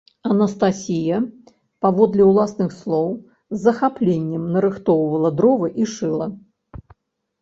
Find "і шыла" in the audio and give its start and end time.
5.85-6.27